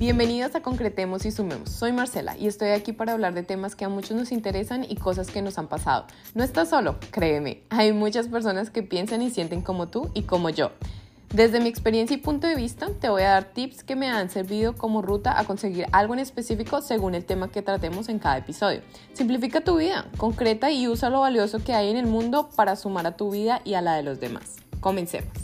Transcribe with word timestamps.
Bienvenidos 0.00 0.54
a 0.54 0.62
Concretemos 0.62 1.26
y 1.26 1.30
Sumemos. 1.30 1.68
Soy 1.68 1.92
Marcela 1.92 2.34
y 2.38 2.46
estoy 2.46 2.70
aquí 2.70 2.94
para 2.94 3.12
hablar 3.12 3.34
de 3.34 3.42
temas 3.42 3.76
que 3.76 3.84
a 3.84 3.90
muchos 3.90 4.16
nos 4.16 4.32
interesan 4.32 4.82
y 4.88 4.96
cosas 4.96 5.30
que 5.30 5.42
nos 5.42 5.58
han 5.58 5.68
pasado. 5.68 6.06
No 6.34 6.42
estás 6.42 6.70
solo, 6.70 6.96
créeme. 7.10 7.64
Hay 7.68 7.92
muchas 7.92 8.26
personas 8.26 8.70
que 8.70 8.82
piensan 8.82 9.20
y 9.20 9.28
sienten 9.28 9.60
como 9.60 9.88
tú 9.88 10.10
y 10.14 10.22
como 10.22 10.48
yo. 10.48 10.70
Desde 11.34 11.60
mi 11.60 11.68
experiencia 11.68 12.16
y 12.16 12.20
punto 12.20 12.46
de 12.46 12.54
vista, 12.54 12.88
te 12.98 13.10
voy 13.10 13.20
a 13.24 13.32
dar 13.32 13.52
tips 13.52 13.84
que 13.84 13.94
me 13.94 14.08
han 14.08 14.30
servido 14.30 14.74
como 14.74 15.02
ruta 15.02 15.38
a 15.38 15.44
conseguir 15.44 15.84
algo 15.92 16.14
en 16.14 16.20
específico 16.20 16.80
según 16.80 17.14
el 17.14 17.26
tema 17.26 17.50
que 17.50 17.60
tratemos 17.60 18.08
en 18.08 18.20
cada 18.20 18.38
episodio. 18.38 18.80
Simplifica 19.12 19.60
tu 19.60 19.76
vida, 19.76 20.06
concreta 20.16 20.70
y 20.70 20.88
usa 20.88 21.10
lo 21.10 21.20
valioso 21.20 21.62
que 21.62 21.74
hay 21.74 21.90
en 21.90 21.98
el 21.98 22.06
mundo 22.06 22.48
para 22.56 22.74
sumar 22.76 23.06
a 23.06 23.18
tu 23.18 23.30
vida 23.32 23.60
y 23.66 23.74
a 23.74 23.82
la 23.82 23.96
de 23.96 24.02
los 24.02 24.18
demás. 24.18 24.56
Comencemos. 24.80 25.34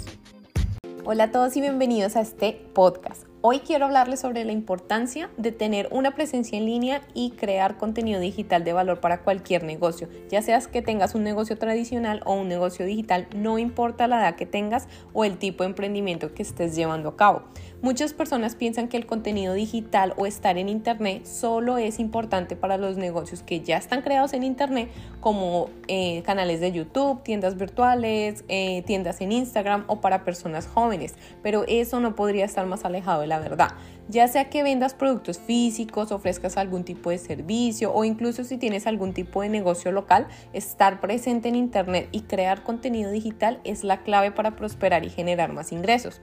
Hola 1.05 1.25
a 1.25 1.31
todos 1.31 1.55
y 1.59 1.61
bienvenidos 1.61 2.17
a 2.17 2.23
este 2.23 2.67
podcast. 2.73 3.26
Hoy 3.49 3.61
quiero 3.61 3.85
hablarles 3.85 4.19
sobre 4.19 4.45
la 4.45 4.51
importancia 4.51 5.31
de 5.37 5.53
tener 5.53 5.89
una 5.93 6.17
presencia 6.17 6.59
en 6.59 6.65
línea 6.65 7.03
y 7.15 7.31
crear 7.31 7.77
contenido 7.77 8.19
digital 8.19 8.65
de 8.65 8.73
valor 8.73 8.99
para 8.99 9.21
cualquier 9.21 9.63
negocio, 9.63 10.09
ya 10.29 10.43
seas 10.43 10.67
que 10.67 10.83
tengas 10.83 11.15
un 11.15 11.23
negocio 11.23 11.57
tradicional 11.57 12.23
o 12.25 12.35
un 12.35 12.49
negocio 12.49 12.85
digital, 12.85 13.29
no 13.37 13.61
importa 13.61 14.09
la 14.09 14.19
edad 14.19 14.35
que 14.35 14.47
tengas 14.47 14.89
o 15.13 15.25
el 15.25 15.39
tipo 15.39 15.63
de 15.63 15.69
emprendimiento 15.69 16.35
que 16.35 16.43
estés 16.43 16.75
llevando 16.75 17.11
a 17.11 17.17
cabo. 17.17 17.45
Muchas 17.83 18.15
personas 18.15 18.57
piensan 18.57 18.89
que 18.89 18.97
el 18.97 19.07
contenido 19.07 19.55
digital 19.55 20.15
o 20.17 20.27
estar 20.27 20.59
en 20.59 20.69
Internet 20.69 21.25
solo 21.25 21.79
es 21.79 22.01
importante 22.01 22.57
para 22.57 22.79
los 22.79 22.97
negocios 22.97 23.45
que 23.45 23.61
ya 23.61 23.77
están 23.77 24.03
creados 24.03 24.33
en 24.33 24.43
Internet, 24.43 24.91
como 25.21 25.71
eh, 25.87 26.23
canales 26.23 26.59
de 26.61 26.73
YouTube, 26.73 27.23
tiendas 27.23 27.57
virtuales, 27.57 28.45
eh, 28.49 28.83
tiendas 28.87 29.21
en 29.21 29.31
Instagram 29.31 29.85
o 29.87 30.01
para 30.01 30.25
personas 30.25 30.67
jóvenes, 30.67 31.15
pero 31.45 31.65
eso 31.69 32.01
no 32.01 32.17
podría 32.17 32.45
estar 32.45 32.67
más 32.67 32.85
alejado 32.85 33.21
de 33.21 33.29
la 33.29 33.36
verdad. 33.39 33.71
Ya 34.09 34.29
sea 34.29 34.49
que 34.51 34.63
vendas 34.63 34.95
productos 34.95 35.41
físicos, 35.41 36.13
ofrezcas 36.13 36.57
algún 36.57 36.85
tipo 36.85 37.11
de 37.11 37.19
servicio 37.19 37.93
o 37.93 38.05
incluso 38.05 38.45
si 38.45 38.57
tienes 38.57 38.87
algún 38.87 39.13
tipo 39.13 39.43
de 39.43 39.49
negocio 39.49 39.91
local, 39.91 40.29
estar 40.53 41.01
presente 41.01 41.49
en 41.49 41.57
Internet 41.57 42.09
y 42.13 42.21
crear 42.21 42.63
contenido 42.63 43.11
digital 43.11 43.61
es 43.65 43.83
la 43.83 44.03
clave 44.03 44.31
para 44.31 44.55
prosperar 44.55 45.05
y 45.05 45.11
generar 45.11 45.53
más 45.53 45.73
ingresos. 45.73 46.21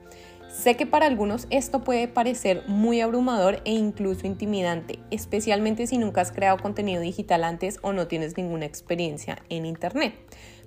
Sé 0.53 0.77
que 0.77 0.85
para 0.85 1.07
algunos 1.07 1.47
esto 1.49 1.83
puede 1.83 2.07
parecer 2.07 2.63
muy 2.67 3.01
abrumador 3.01 3.61
e 3.65 3.71
incluso 3.71 4.27
intimidante, 4.27 4.99
especialmente 5.09 5.87
si 5.87 5.97
nunca 5.97 6.21
has 6.21 6.31
creado 6.31 6.59
contenido 6.59 7.01
digital 7.01 7.43
antes 7.43 7.79
o 7.81 7.91
no 7.91 8.07
tienes 8.07 8.37
ninguna 8.37 8.65
experiencia 8.65 9.39
en 9.49 9.65
Internet. 9.65 10.13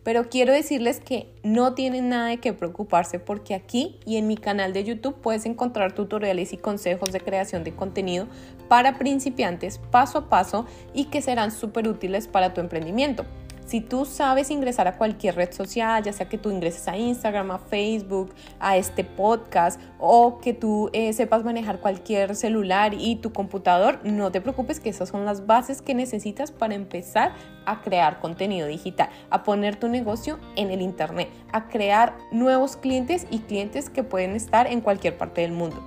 Pero 0.02 0.28
quiero 0.28 0.52
decirles 0.52 0.98
que 0.98 1.28
no 1.44 1.74
tienen 1.74 2.08
nada 2.08 2.30
de 2.30 2.38
qué 2.38 2.52
preocuparse 2.52 3.20
porque 3.20 3.54
aquí 3.54 4.00
y 4.04 4.16
en 4.16 4.26
mi 4.26 4.36
canal 4.36 4.72
de 4.72 4.82
YouTube 4.82 5.20
puedes 5.20 5.46
encontrar 5.46 5.92
tutoriales 5.92 6.52
y 6.52 6.56
consejos 6.56 7.12
de 7.12 7.20
creación 7.20 7.62
de 7.62 7.74
contenido 7.74 8.26
para 8.68 8.98
principiantes 8.98 9.78
paso 9.78 10.18
a 10.18 10.28
paso 10.28 10.66
y 10.94 11.04
que 11.04 11.22
serán 11.22 11.52
súper 11.52 11.86
útiles 11.86 12.26
para 12.26 12.54
tu 12.54 12.60
emprendimiento. 12.60 13.24
Si 13.66 13.80
tú 13.80 14.04
sabes 14.04 14.52
ingresar 14.52 14.86
a 14.86 14.96
cualquier 14.96 15.34
red 15.34 15.52
social, 15.52 16.00
ya 16.04 16.12
sea 16.12 16.28
que 16.28 16.38
tú 16.38 16.52
ingreses 16.52 16.86
a 16.86 16.96
Instagram, 16.96 17.50
a 17.50 17.58
Facebook, 17.58 18.32
a 18.60 18.76
este 18.76 19.02
podcast 19.02 19.80
o 19.98 20.38
que 20.38 20.54
tú 20.54 20.88
eh, 20.92 21.12
sepas 21.12 21.42
manejar 21.42 21.80
cualquier 21.80 22.36
celular 22.36 22.94
y 22.94 23.16
tu 23.16 23.32
computador, 23.32 23.98
no 24.04 24.30
te 24.30 24.40
preocupes 24.40 24.78
que 24.78 24.88
esas 24.88 25.08
son 25.08 25.24
las 25.24 25.46
bases 25.46 25.82
que 25.82 25.94
necesitas 25.94 26.52
para 26.52 26.76
empezar 26.76 27.32
a 27.64 27.80
crear 27.80 28.20
contenido 28.20 28.68
digital, 28.68 29.08
a 29.30 29.42
poner 29.42 29.74
tu 29.74 29.88
negocio 29.88 30.38
en 30.54 30.70
el 30.70 30.80
Internet, 30.80 31.28
a 31.50 31.66
crear 31.66 32.16
nuevos 32.30 32.76
clientes 32.76 33.26
y 33.32 33.40
clientes 33.40 33.90
que 33.90 34.04
pueden 34.04 34.36
estar 34.36 34.68
en 34.68 34.80
cualquier 34.80 35.18
parte 35.18 35.40
del 35.40 35.50
mundo. 35.50 35.82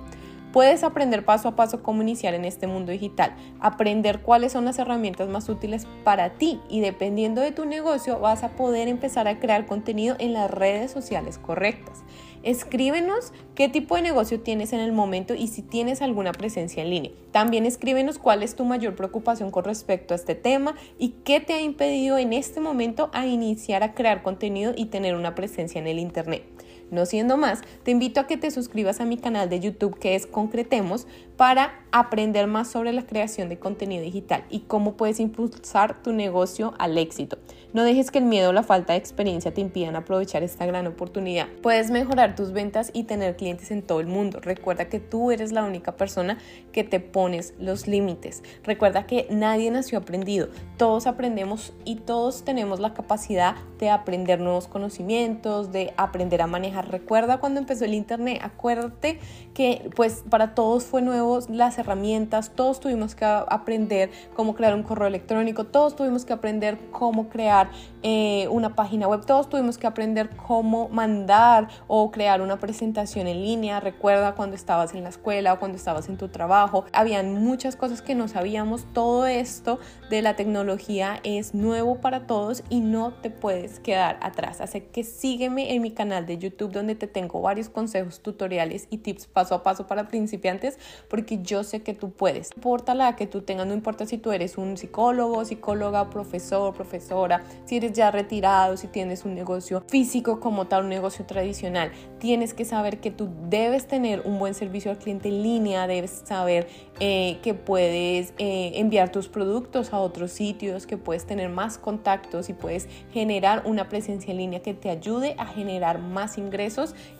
Puedes 0.52 0.82
aprender 0.82 1.24
paso 1.24 1.46
a 1.46 1.54
paso 1.54 1.80
cómo 1.82 2.02
iniciar 2.02 2.34
en 2.34 2.44
este 2.44 2.66
mundo 2.66 2.90
digital, 2.90 3.36
aprender 3.60 4.20
cuáles 4.20 4.50
son 4.50 4.64
las 4.64 4.80
herramientas 4.80 5.28
más 5.28 5.48
útiles 5.48 5.86
para 6.02 6.30
ti 6.30 6.58
y 6.68 6.80
dependiendo 6.80 7.40
de 7.40 7.52
tu 7.52 7.66
negocio 7.66 8.18
vas 8.18 8.42
a 8.42 8.56
poder 8.56 8.88
empezar 8.88 9.28
a 9.28 9.38
crear 9.38 9.66
contenido 9.66 10.16
en 10.18 10.32
las 10.32 10.50
redes 10.50 10.90
sociales 10.90 11.38
correctas. 11.38 12.02
Escríbenos 12.42 13.32
qué 13.54 13.68
tipo 13.68 13.94
de 13.94 14.02
negocio 14.02 14.40
tienes 14.40 14.72
en 14.72 14.80
el 14.80 14.92
momento 14.92 15.34
y 15.34 15.46
si 15.46 15.62
tienes 15.62 16.02
alguna 16.02 16.32
presencia 16.32 16.82
en 16.82 16.90
línea. 16.90 17.12
También 17.30 17.64
escríbenos 17.64 18.18
cuál 18.18 18.42
es 18.42 18.56
tu 18.56 18.64
mayor 18.64 18.96
preocupación 18.96 19.52
con 19.52 19.64
respecto 19.64 20.14
a 20.14 20.16
este 20.16 20.34
tema 20.34 20.74
y 20.98 21.10
qué 21.22 21.38
te 21.38 21.52
ha 21.52 21.60
impedido 21.60 22.18
en 22.18 22.32
este 22.32 22.58
momento 22.58 23.10
a 23.12 23.26
iniciar 23.26 23.84
a 23.84 23.94
crear 23.94 24.22
contenido 24.22 24.72
y 24.74 24.86
tener 24.86 25.14
una 25.14 25.36
presencia 25.36 25.78
en 25.78 25.86
el 25.86 26.00
Internet. 26.00 26.42
No 26.90 27.06
siendo 27.06 27.36
más, 27.36 27.60
te 27.84 27.92
invito 27.92 28.20
a 28.20 28.26
que 28.26 28.36
te 28.36 28.50
suscribas 28.50 29.00
a 29.00 29.04
mi 29.04 29.16
canal 29.16 29.48
de 29.48 29.60
YouTube 29.60 29.98
que 29.98 30.14
es 30.14 30.26
Concretemos 30.26 31.06
para 31.36 31.80
aprender 31.92 32.46
más 32.46 32.70
sobre 32.70 32.92
la 32.92 33.06
creación 33.06 33.48
de 33.48 33.58
contenido 33.58 34.02
digital 34.02 34.44
y 34.50 34.60
cómo 34.60 34.96
puedes 34.96 35.20
impulsar 35.20 36.02
tu 36.02 36.12
negocio 36.12 36.74
al 36.78 36.98
éxito. 36.98 37.38
No 37.72 37.84
dejes 37.84 38.10
que 38.10 38.18
el 38.18 38.24
miedo 38.24 38.50
o 38.50 38.52
la 38.52 38.64
falta 38.64 38.94
de 38.94 38.98
experiencia 38.98 39.54
te 39.54 39.60
impidan 39.60 39.94
aprovechar 39.94 40.42
esta 40.42 40.66
gran 40.66 40.88
oportunidad. 40.88 41.46
Puedes 41.62 41.90
mejorar 41.90 42.34
tus 42.34 42.52
ventas 42.52 42.90
y 42.92 43.04
tener 43.04 43.36
clientes 43.36 43.70
en 43.70 43.82
todo 43.82 44.00
el 44.00 44.08
mundo. 44.08 44.40
Recuerda 44.40 44.88
que 44.88 44.98
tú 44.98 45.30
eres 45.30 45.52
la 45.52 45.62
única 45.62 45.92
persona 45.96 46.38
que 46.72 46.82
te 46.82 46.98
pones 46.98 47.54
los 47.60 47.86
límites. 47.86 48.42
Recuerda 48.64 49.06
que 49.06 49.28
nadie 49.30 49.70
nació 49.70 49.98
aprendido. 49.98 50.48
Todos 50.76 51.06
aprendemos 51.06 51.72
y 51.84 51.96
todos 51.96 52.44
tenemos 52.44 52.80
la 52.80 52.92
capacidad 52.92 53.54
de 53.78 53.88
aprender 53.90 54.40
nuevos 54.40 54.66
conocimientos, 54.66 55.70
de 55.70 55.94
aprender 55.96 56.42
a 56.42 56.48
manejar 56.48 56.79
Recuerda 56.88 57.38
cuando 57.38 57.60
empezó 57.60 57.84
el 57.84 57.94
Internet, 57.94 58.40
acuérdate 58.42 59.18
que 59.54 59.90
pues 59.96 60.24
para 60.28 60.54
todos 60.54 60.84
fue 60.84 61.02
nuevo 61.02 61.40
las 61.48 61.78
herramientas, 61.78 62.52
todos 62.54 62.80
tuvimos 62.80 63.14
que 63.14 63.24
aprender 63.24 64.10
cómo 64.34 64.54
crear 64.54 64.74
un 64.74 64.82
correo 64.82 65.06
electrónico, 65.06 65.64
todos 65.64 65.96
tuvimos 65.96 66.24
que 66.24 66.32
aprender 66.32 66.78
cómo 66.90 67.28
crear 67.28 67.70
eh, 68.02 68.48
una 68.50 68.74
página 68.74 69.08
web, 69.08 69.24
todos 69.26 69.48
tuvimos 69.48 69.78
que 69.78 69.86
aprender 69.86 70.30
cómo 70.36 70.88
mandar 70.88 71.68
o 71.86 72.10
crear 72.10 72.40
una 72.40 72.58
presentación 72.58 73.26
en 73.26 73.42
línea. 73.42 73.80
Recuerda 73.80 74.34
cuando 74.34 74.56
estabas 74.56 74.94
en 74.94 75.02
la 75.02 75.08
escuela 75.08 75.54
o 75.54 75.58
cuando 75.58 75.76
estabas 75.76 76.08
en 76.08 76.16
tu 76.16 76.28
trabajo, 76.28 76.84
habían 76.92 77.34
muchas 77.34 77.76
cosas 77.76 78.02
que 78.02 78.14
no 78.14 78.28
sabíamos. 78.28 78.86
Todo 78.92 79.26
esto 79.26 79.78
de 80.08 80.22
la 80.22 80.36
tecnología 80.36 81.20
es 81.22 81.54
nuevo 81.54 82.00
para 82.00 82.26
todos 82.26 82.62
y 82.68 82.80
no 82.80 83.12
te 83.12 83.30
puedes 83.30 83.80
quedar 83.80 84.18
atrás. 84.22 84.60
Así 84.60 84.80
que 84.80 85.04
sígueme 85.04 85.74
en 85.74 85.82
mi 85.82 85.90
canal 85.90 86.26
de 86.26 86.38
YouTube 86.38 86.69
donde 86.72 86.94
te 86.94 87.06
tengo 87.06 87.40
varios 87.40 87.68
consejos, 87.68 88.20
tutoriales 88.20 88.86
y 88.90 88.98
tips 88.98 89.26
paso 89.26 89.54
a 89.54 89.62
paso 89.62 89.86
para 89.86 90.08
principiantes 90.08 90.78
porque 91.08 91.40
yo 91.42 91.64
sé 91.64 91.82
que 91.82 91.94
tú 91.94 92.10
puedes. 92.10 92.50
No 92.50 92.60
importa 92.60 92.94
la 92.94 93.16
que 93.16 93.26
tú 93.26 93.42
tengas, 93.42 93.66
no 93.66 93.74
importa 93.74 94.06
si 94.06 94.18
tú 94.18 94.32
eres 94.32 94.58
un 94.58 94.76
psicólogo, 94.76 95.44
psicóloga, 95.44 96.10
profesor, 96.10 96.74
profesora, 96.74 97.42
si 97.64 97.76
eres 97.76 97.92
ya 97.92 98.10
retirado, 98.10 98.76
si 98.76 98.86
tienes 98.86 99.24
un 99.24 99.34
negocio 99.34 99.82
físico 99.88 100.40
como 100.40 100.66
tal, 100.66 100.84
un 100.84 100.90
negocio 100.90 101.24
tradicional, 101.24 101.92
tienes 102.18 102.54
que 102.54 102.64
saber 102.64 103.00
que 103.00 103.10
tú 103.10 103.28
debes 103.48 103.86
tener 103.86 104.22
un 104.24 104.38
buen 104.38 104.54
servicio 104.54 104.90
al 104.90 104.98
cliente 104.98 105.28
en 105.28 105.42
línea, 105.42 105.86
debes 105.86 106.22
saber 106.24 106.68
eh, 107.00 107.38
que 107.42 107.54
puedes 107.54 108.32
eh, 108.38 108.72
enviar 108.74 109.10
tus 109.10 109.28
productos 109.28 109.92
a 109.92 109.98
otros 109.98 110.32
sitios, 110.32 110.86
que 110.86 110.96
puedes 110.96 111.26
tener 111.26 111.48
más 111.48 111.78
contactos 111.78 112.48
y 112.48 112.52
puedes 112.52 112.88
generar 113.12 113.62
una 113.64 113.88
presencia 113.88 114.30
en 114.30 114.38
línea 114.38 114.60
que 114.60 114.74
te 114.74 114.90
ayude 114.90 115.34
a 115.38 115.46
generar 115.46 116.00
más 116.00 116.38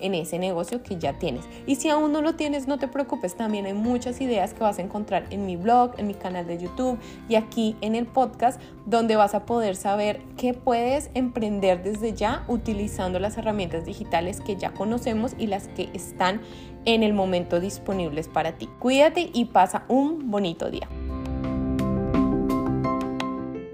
en 0.00 0.14
ese 0.14 0.38
negocio 0.38 0.82
que 0.82 0.98
ya 0.98 1.18
tienes. 1.18 1.44
Y 1.66 1.76
si 1.76 1.88
aún 1.88 2.12
no 2.12 2.22
lo 2.22 2.34
tienes, 2.34 2.68
no 2.68 2.78
te 2.78 2.88
preocupes, 2.88 3.34
también 3.36 3.66
hay 3.66 3.74
muchas 3.74 4.20
ideas 4.20 4.54
que 4.54 4.60
vas 4.60 4.78
a 4.78 4.82
encontrar 4.82 5.26
en 5.30 5.46
mi 5.46 5.56
blog, 5.56 5.92
en 5.98 6.06
mi 6.06 6.14
canal 6.14 6.46
de 6.46 6.58
YouTube 6.58 6.98
y 7.28 7.34
aquí 7.34 7.76
en 7.80 7.94
el 7.94 8.06
podcast, 8.06 8.60
donde 8.86 9.16
vas 9.16 9.34
a 9.34 9.46
poder 9.46 9.76
saber 9.76 10.20
qué 10.36 10.54
puedes 10.54 11.10
emprender 11.14 11.82
desde 11.82 12.12
ya 12.12 12.44
utilizando 12.48 13.18
las 13.18 13.38
herramientas 13.38 13.84
digitales 13.84 14.40
que 14.40 14.56
ya 14.56 14.72
conocemos 14.72 15.34
y 15.38 15.46
las 15.46 15.68
que 15.68 15.88
están 15.94 16.40
en 16.84 17.02
el 17.02 17.12
momento 17.12 17.60
disponibles 17.60 18.28
para 18.28 18.52
ti. 18.52 18.68
Cuídate 18.78 19.30
y 19.32 19.46
pasa 19.46 19.84
un 19.88 20.30
bonito 20.30 20.70
día. 20.70 20.88